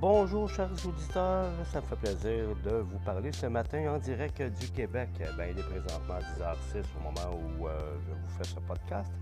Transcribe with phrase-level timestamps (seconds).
[0.00, 4.70] Bonjour chers auditeurs, ça me fait plaisir de vous parler ce matin en direct du
[4.70, 5.10] Québec.
[5.36, 9.12] Ben, il est présentement 10h06 au moment où euh, je vous fais ce podcast.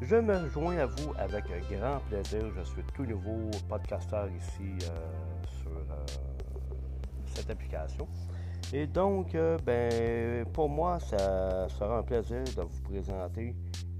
[0.00, 2.44] Je me joins à vous avec grand plaisir.
[2.56, 6.06] Je suis tout nouveau podcasteur ici euh, sur euh,
[7.34, 8.06] cette application.
[8.72, 9.36] Et donc,
[9.66, 13.52] ben, pour moi, ça sera un plaisir de vous présenter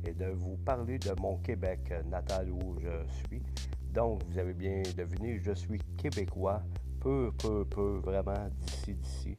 [0.06, 3.42] et de vous parler de mon Québec natal où je suis.
[3.92, 6.62] Donc, vous avez bien deviné, je suis québécois,
[7.00, 9.38] peu, peu, peu, vraiment d'ici, d'ici.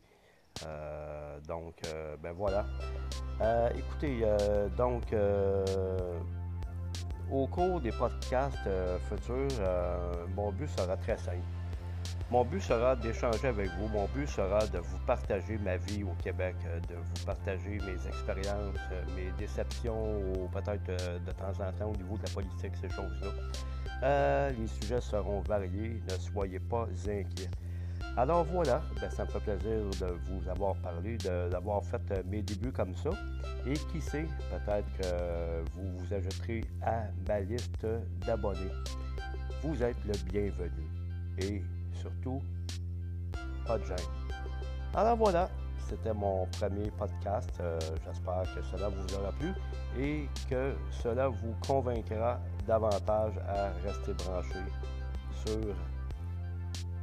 [0.66, 2.66] Euh, donc, euh, ben voilà.
[3.42, 4.26] Euh, écoutez,
[4.78, 5.14] donc,
[7.32, 8.58] au cours des podcasts
[9.08, 9.48] futurs,
[10.36, 11.38] mon but sera très simple.
[12.32, 13.88] Mon but sera d'échanger avec vous.
[13.88, 16.56] Mon but sera de vous partager ma vie au Québec,
[16.88, 18.76] de vous partager mes expériences,
[19.16, 20.86] mes déceptions, ou peut-être
[21.26, 23.30] de temps en temps au niveau de la politique, ces choses-là.
[24.04, 27.50] Euh, les sujets seront variés, ne soyez pas inquiets.
[28.16, 32.42] Alors voilà, ben, ça me fait plaisir de vous avoir parlé, d'avoir fait euh, mes
[32.42, 33.12] débuts comme ça.
[33.66, 37.86] Et qui sait, peut-être que vous vous ajouterez à ma liste
[38.26, 38.72] d'abonnés.
[39.64, 40.88] Vous êtes le bienvenu.
[41.40, 41.62] Et
[41.94, 42.42] surtout,
[43.66, 43.98] pas de gêne.
[44.96, 45.50] Alors voilà,
[45.90, 47.50] c'était mon premier podcast.
[47.60, 49.54] Euh, j'espère que cela vous aura plu
[49.98, 54.60] et que cela vous convaincra davantage à rester branché
[55.44, 55.76] sur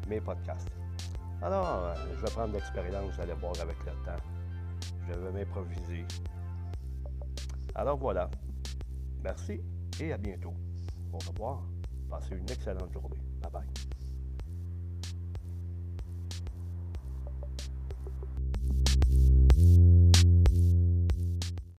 [0.09, 0.71] mes podcasts.
[1.43, 4.23] Alors, euh, je vais prendre l'expérience, vous allez voir avec le temps.
[5.09, 6.05] Je vais m'improviser.
[7.75, 8.31] Alors voilà.
[9.25, 9.61] Merci
[10.01, 10.55] et à bientôt.
[11.13, 11.63] Au revoir.
[12.09, 13.19] Passez une excellente journée.
[13.43, 13.96] Bye bye.